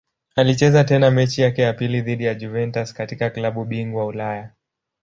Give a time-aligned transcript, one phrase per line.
[0.35, 4.53] Alicheza tena mechi yake ya pili dhidi ya Juventus katika klabu bingwa Ulaya.